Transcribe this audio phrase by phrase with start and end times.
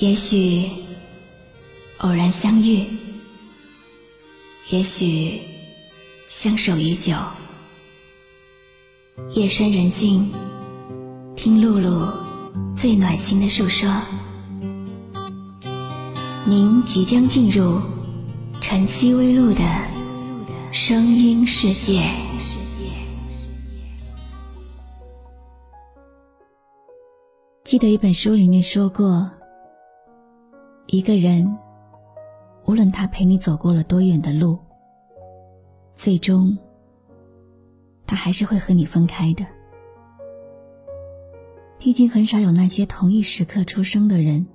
[0.00, 0.70] 也许
[1.98, 2.86] 偶然相遇，
[4.70, 5.40] 也许
[6.28, 7.16] 相守已久。
[9.34, 10.30] 夜深人静，
[11.34, 12.08] 听露露
[12.76, 13.90] 最暖心的诉说。
[16.46, 17.80] 您即将进入
[18.60, 19.64] 晨曦微露的
[20.70, 22.08] 声音世界。
[27.64, 29.28] 记得一本书里面说过。
[30.90, 31.46] 一个人，
[32.64, 34.58] 无论他陪你走过了多远的路，
[35.92, 36.56] 最终，
[38.06, 39.44] 他还是会和你分开的。
[41.78, 44.46] 毕竟很少有那些同一时刻出生的人，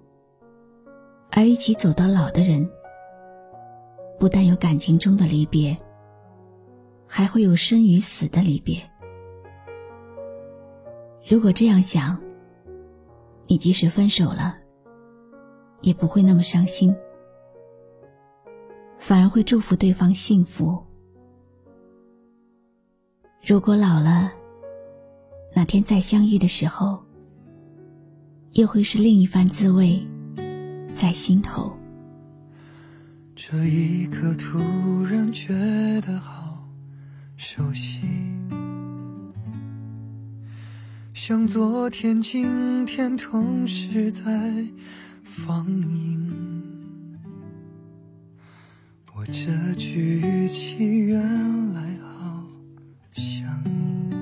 [1.30, 2.68] 而一起走到老的人，
[4.18, 5.78] 不但有感情中的离别，
[7.06, 8.82] 还会有生与死的离别。
[11.30, 12.20] 如果这样想，
[13.46, 14.63] 你即使分手了。
[15.84, 16.96] 也不会那么伤心，
[18.98, 20.82] 反而会祝福对方幸福。
[23.46, 24.32] 如果老了，
[25.54, 27.04] 哪天再相遇的时候，
[28.54, 30.02] 又会是另一番滋味
[30.94, 31.72] 在心头。
[33.36, 34.58] 这一刻突
[35.04, 35.54] 然觉
[36.00, 36.66] 得好
[37.36, 38.00] 熟悉，
[41.14, 44.66] 像昨天、今天同时在。
[45.34, 46.32] 放映，
[49.16, 52.44] 我这句语气原来好
[53.14, 54.16] 像你，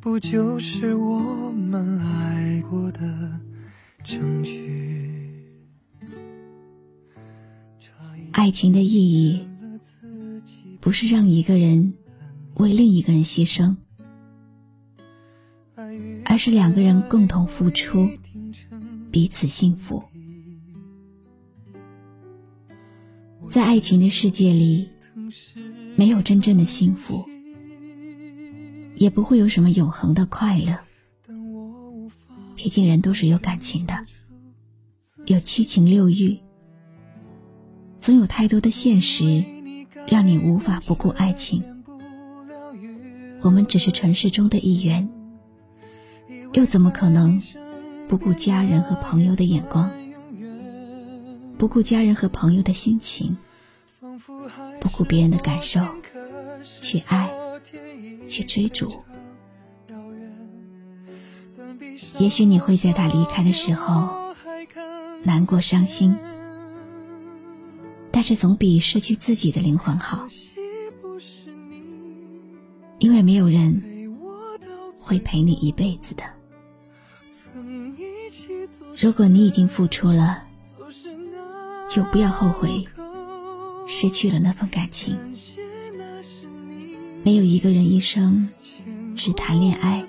[0.00, 3.00] 不就是我们爱过的
[4.02, 5.46] 证据？
[8.32, 9.46] 爱情的意义，
[10.80, 11.94] 不是让一个人
[12.54, 13.76] 为另一个人牺牲，
[16.24, 18.10] 而是两个人共同付出。
[19.10, 20.04] 彼此幸福，
[23.48, 24.88] 在爱情的世界里，
[25.96, 27.26] 没有真正的幸福，
[28.94, 30.78] 也不会有什么永恒的快乐。
[32.54, 34.06] 毕竟人都是有感情的，
[35.26, 36.38] 有七情六欲，
[37.98, 39.44] 总有太多的现实
[40.06, 41.60] 让你无法不顾爱情。
[43.42, 45.08] 我们只是城市中的一员，
[46.52, 47.42] 又怎么可能？
[48.10, 49.88] 不顾家人和朋友的眼光，
[51.56, 53.36] 不顾家人和朋友的心情，
[54.80, 55.80] 不顾别人的感受，
[56.60, 57.30] 去爱，
[58.26, 59.04] 去追逐。
[62.18, 64.34] 也许你会在他离开的时候
[65.22, 66.16] 难过伤心，
[68.10, 70.26] 但是总比失去自己的灵魂好，
[72.98, 73.80] 因为没有人
[74.98, 76.39] 会陪你一辈子的。
[78.98, 80.42] 如果你已经付出了，
[81.88, 82.84] 就不要后悔
[83.86, 85.16] 失去了那份感情。
[87.22, 88.48] 没有一个人一生
[89.16, 90.06] 只谈恋爱，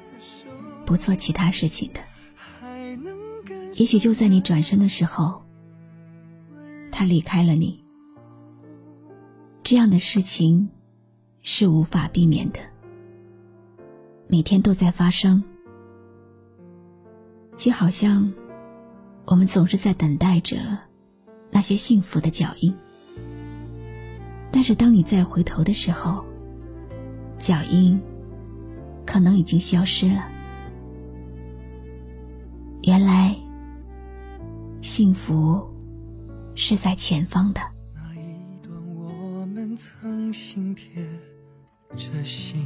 [0.85, 1.99] 不做其他事情的。
[3.75, 5.41] 也许就在你转身的时候，
[6.91, 7.83] 他离开了你。
[9.63, 10.69] 这样的事情
[11.41, 12.59] 是无法避免的，
[14.27, 15.43] 每天都在发生，
[17.61, 18.33] 就好像。
[19.25, 20.57] 我们总是在等待着
[21.51, 22.75] 那些幸福的脚印，
[24.51, 26.25] 但是当你再回头的时候，
[27.37, 28.01] 脚印
[29.05, 30.27] 可能已经消失了。
[32.81, 33.35] 原来，
[34.81, 35.63] 幸福
[36.55, 37.61] 是在前方的。
[37.93, 41.05] 那一段我们曾心贴
[41.95, 42.65] 着心。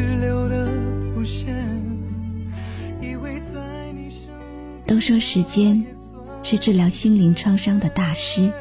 [4.91, 5.85] 都说时间
[6.43, 8.51] 是治疗心灵创伤的大师，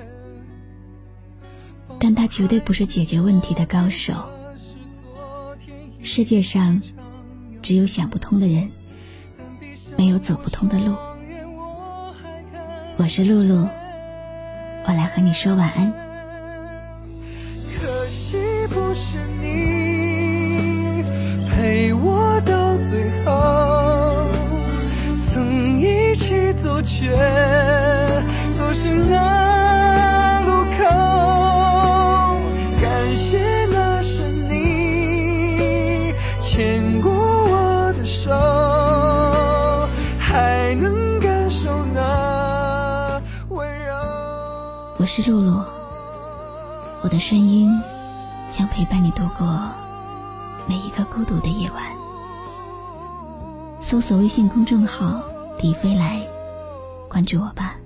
[1.99, 4.15] 但他绝对不是解决问题的高手。
[6.01, 6.81] 世界上
[7.63, 8.71] 只有想不通的人，
[9.99, 10.95] 没有走不通的路。
[12.97, 13.67] 我是露露，
[14.87, 15.93] 我来和你说晚安。
[17.77, 18.37] 可惜
[18.69, 21.03] 不是你
[21.51, 23.70] 陪我到最后。
[26.91, 27.07] 却
[28.53, 30.81] 走失那路口。
[32.83, 38.33] 感谢那是你牵过我的手，
[40.19, 43.95] 还能感受那温柔。
[44.99, 45.65] 我是露露，
[47.03, 47.71] 我的声音
[48.51, 49.47] 将陪伴你度过
[50.67, 51.85] 每一个孤独的夜晚。
[53.81, 55.23] 搜索微信公众号
[55.63, 56.21] “李飞来”，
[57.11, 57.77] 关注我吧。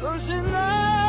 [0.00, 1.03] 总是那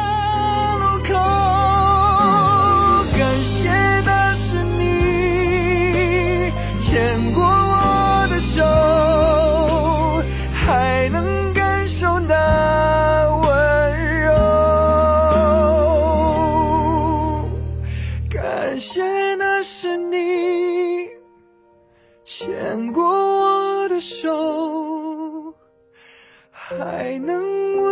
[26.67, 27.84] 还能